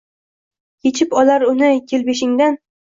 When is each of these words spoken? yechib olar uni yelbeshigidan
yechib 0.89 1.15
olar 1.21 1.47
uni 1.53 1.71
yelbeshigidan 1.73 2.63